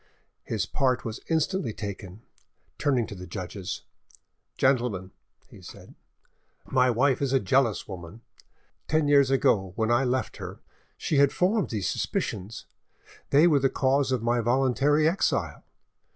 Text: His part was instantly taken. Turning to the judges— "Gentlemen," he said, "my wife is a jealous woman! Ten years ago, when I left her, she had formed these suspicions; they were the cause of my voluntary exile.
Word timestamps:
His 0.43 0.65
part 0.65 1.05
was 1.05 1.19
instantly 1.29 1.73
taken. 1.73 2.23
Turning 2.79 3.05
to 3.05 3.13
the 3.13 3.27
judges— 3.27 3.83
"Gentlemen," 4.57 5.11
he 5.47 5.61
said, 5.61 5.93
"my 6.65 6.89
wife 6.89 7.21
is 7.21 7.33
a 7.33 7.39
jealous 7.39 7.87
woman! 7.87 8.21
Ten 8.87 9.07
years 9.07 9.29
ago, 9.29 9.73
when 9.75 9.91
I 9.91 10.03
left 10.03 10.37
her, 10.37 10.59
she 10.97 11.17
had 11.17 11.31
formed 11.31 11.69
these 11.69 11.87
suspicions; 11.87 12.65
they 13.29 13.45
were 13.45 13.59
the 13.59 13.69
cause 13.69 14.11
of 14.11 14.23
my 14.23 14.39
voluntary 14.39 15.07
exile. 15.07 15.63